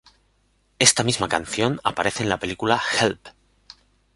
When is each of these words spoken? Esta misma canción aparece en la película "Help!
Esta 0.79 1.03
misma 1.03 1.27
canción 1.29 1.79
aparece 1.83 2.23
en 2.23 2.29
la 2.29 2.39
película 2.39 2.81
"Help! 2.99 3.19